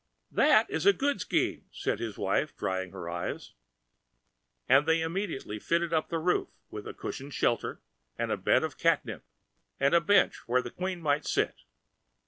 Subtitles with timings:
[0.31, 3.53] "That is a good scheme," said his wife, drying her eyes.
[4.67, 7.83] And they immediately fitted up the roof with a cushioned shelter,
[8.17, 9.23] and a bed of catnip,
[9.79, 11.53] and a bench where the Queen might sit.